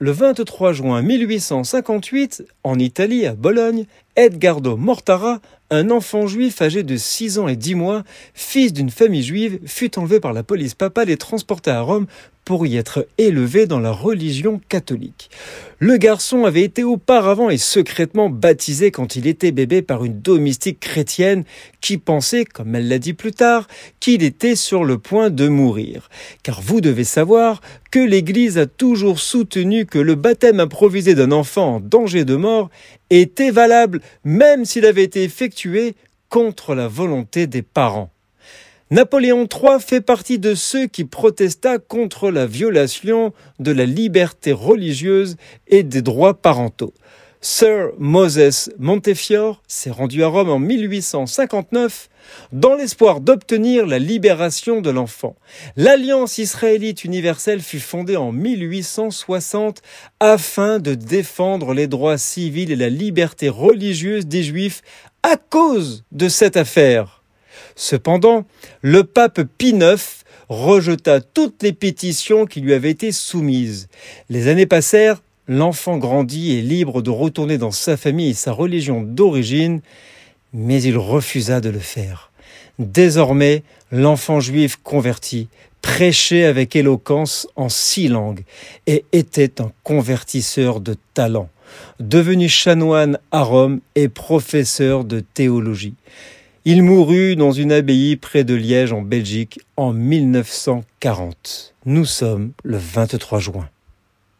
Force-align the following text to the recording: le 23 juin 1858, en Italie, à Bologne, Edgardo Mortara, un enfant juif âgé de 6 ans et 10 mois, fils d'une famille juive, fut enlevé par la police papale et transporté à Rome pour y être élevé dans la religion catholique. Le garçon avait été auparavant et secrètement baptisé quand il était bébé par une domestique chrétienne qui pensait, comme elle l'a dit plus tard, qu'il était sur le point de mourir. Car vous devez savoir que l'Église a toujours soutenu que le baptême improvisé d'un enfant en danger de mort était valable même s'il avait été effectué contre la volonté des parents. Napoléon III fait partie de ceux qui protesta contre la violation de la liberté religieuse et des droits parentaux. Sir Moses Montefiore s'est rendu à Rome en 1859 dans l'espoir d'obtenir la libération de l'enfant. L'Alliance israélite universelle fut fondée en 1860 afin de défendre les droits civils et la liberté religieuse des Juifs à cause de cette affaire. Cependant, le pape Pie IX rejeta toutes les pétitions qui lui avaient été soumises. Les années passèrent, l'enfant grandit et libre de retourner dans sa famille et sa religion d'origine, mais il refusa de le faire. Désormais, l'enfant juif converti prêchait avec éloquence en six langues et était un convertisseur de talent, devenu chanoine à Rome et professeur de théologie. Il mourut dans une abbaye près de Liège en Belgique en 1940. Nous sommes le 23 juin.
le 0.00 0.12
23 0.12 0.72
juin 0.72 1.02
1858, 1.02 2.44
en 2.62 2.78
Italie, 2.78 3.26
à 3.26 3.34
Bologne, 3.34 3.86
Edgardo 4.14 4.76
Mortara, 4.76 5.40
un 5.70 5.90
enfant 5.90 6.26
juif 6.26 6.62
âgé 6.62 6.82
de 6.82 6.96
6 6.96 7.38
ans 7.38 7.48
et 7.48 7.56
10 7.56 7.74
mois, 7.74 8.04
fils 8.32 8.72
d'une 8.72 8.90
famille 8.90 9.24
juive, 9.24 9.58
fut 9.66 9.98
enlevé 9.98 10.20
par 10.20 10.32
la 10.32 10.42
police 10.44 10.74
papale 10.74 11.10
et 11.10 11.16
transporté 11.16 11.70
à 11.70 11.80
Rome 11.80 12.06
pour 12.48 12.66
y 12.66 12.78
être 12.78 13.06
élevé 13.18 13.66
dans 13.66 13.78
la 13.78 13.90
religion 13.90 14.58
catholique. 14.70 15.28
Le 15.80 15.98
garçon 15.98 16.46
avait 16.46 16.62
été 16.62 16.82
auparavant 16.82 17.50
et 17.50 17.58
secrètement 17.58 18.30
baptisé 18.30 18.90
quand 18.90 19.16
il 19.16 19.26
était 19.26 19.52
bébé 19.52 19.82
par 19.82 20.02
une 20.02 20.22
domestique 20.22 20.80
chrétienne 20.80 21.44
qui 21.82 21.98
pensait, 21.98 22.46
comme 22.46 22.74
elle 22.74 22.88
l'a 22.88 22.98
dit 22.98 23.12
plus 23.12 23.32
tard, 23.32 23.68
qu'il 24.00 24.22
était 24.22 24.56
sur 24.56 24.82
le 24.82 24.96
point 24.96 25.28
de 25.28 25.46
mourir. 25.46 26.08
Car 26.42 26.62
vous 26.62 26.80
devez 26.80 27.04
savoir 27.04 27.60
que 27.90 27.98
l'Église 27.98 28.56
a 28.56 28.64
toujours 28.64 29.18
soutenu 29.18 29.84
que 29.84 29.98
le 29.98 30.14
baptême 30.14 30.58
improvisé 30.58 31.14
d'un 31.14 31.32
enfant 31.32 31.74
en 31.74 31.80
danger 31.80 32.24
de 32.24 32.36
mort 32.36 32.70
était 33.10 33.50
valable 33.50 34.00
même 34.24 34.64
s'il 34.64 34.86
avait 34.86 35.04
été 35.04 35.22
effectué 35.22 35.96
contre 36.30 36.74
la 36.74 36.88
volonté 36.88 37.46
des 37.46 37.60
parents. 37.60 38.10
Napoléon 38.90 39.46
III 39.46 39.80
fait 39.80 40.00
partie 40.00 40.38
de 40.38 40.54
ceux 40.54 40.86
qui 40.86 41.04
protesta 41.04 41.76
contre 41.78 42.30
la 42.30 42.46
violation 42.46 43.34
de 43.58 43.70
la 43.70 43.84
liberté 43.84 44.50
religieuse 44.50 45.36
et 45.66 45.82
des 45.82 46.00
droits 46.00 46.32
parentaux. 46.32 46.94
Sir 47.42 47.90
Moses 47.98 48.70
Montefiore 48.78 49.62
s'est 49.68 49.90
rendu 49.90 50.24
à 50.24 50.28
Rome 50.28 50.48
en 50.48 50.58
1859 50.58 52.08
dans 52.52 52.74
l'espoir 52.74 53.20
d'obtenir 53.20 53.86
la 53.86 53.98
libération 53.98 54.80
de 54.80 54.88
l'enfant. 54.88 55.36
L'Alliance 55.76 56.38
israélite 56.38 57.04
universelle 57.04 57.60
fut 57.60 57.80
fondée 57.80 58.16
en 58.16 58.32
1860 58.32 59.82
afin 60.18 60.78
de 60.78 60.94
défendre 60.94 61.74
les 61.74 61.88
droits 61.88 62.18
civils 62.18 62.72
et 62.72 62.76
la 62.76 62.88
liberté 62.88 63.50
religieuse 63.50 64.26
des 64.26 64.42
Juifs 64.42 64.80
à 65.22 65.36
cause 65.36 66.04
de 66.10 66.28
cette 66.28 66.56
affaire. 66.56 67.17
Cependant, 67.78 68.44
le 68.82 69.04
pape 69.04 69.40
Pie 69.56 69.68
IX 69.68 70.24
rejeta 70.48 71.20
toutes 71.20 71.62
les 71.62 71.72
pétitions 71.72 72.44
qui 72.44 72.60
lui 72.60 72.74
avaient 72.74 72.90
été 72.90 73.12
soumises. 73.12 73.88
Les 74.28 74.48
années 74.48 74.66
passèrent, 74.66 75.22
l'enfant 75.46 75.96
grandit 75.96 76.56
et 76.56 76.60
libre 76.60 77.02
de 77.02 77.10
retourner 77.10 77.56
dans 77.56 77.70
sa 77.70 77.96
famille 77.96 78.30
et 78.30 78.34
sa 78.34 78.50
religion 78.50 79.02
d'origine, 79.02 79.80
mais 80.52 80.82
il 80.82 80.98
refusa 80.98 81.60
de 81.60 81.70
le 81.70 81.78
faire. 81.78 82.32
Désormais, 82.80 83.62
l'enfant 83.92 84.40
juif 84.40 84.80
converti 84.82 85.46
prêchait 85.80 86.46
avec 86.46 86.74
éloquence 86.74 87.46
en 87.54 87.68
six 87.68 88.08
langues 88.08 88.42
et 88.88 89.04
était 89.12 89.60
un 89.60 89.70
convertisseur 89.84 90.80
de 90.80 90.96
talent, 91.14 91.48
devenu 92.00 92.48
chanoine 92.48 93.20
à 93.30 93.42
Rome 93.42 93.78
et 93.94 94.08
professeur 94.08 95.04
de 95.04 95.20
théologie. 95.20 95.94
Il 96.70 96.82
mourut 96.82 97.34
dans 97.34 97.50
une 97.50 97.72
abbaye 97.72 98.16
près 98.16 98.44
de 98.44 98.52
Liège 98.52 98.92
en 98.92 99.00
Belgique 99.00 99.58
en 99.78 99.94
1940. 99.94 101.74
Nous 101.86 102.04
sommes 102.04 102.52
le 102.62 102.76
23 102.76 103.38
juin. 103.38 103.70